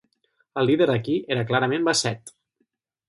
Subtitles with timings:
[0.61, 2.37] El líder aquí era clarament Bassett.